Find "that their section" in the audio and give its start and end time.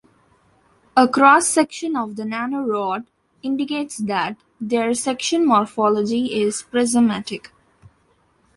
3.99-5.45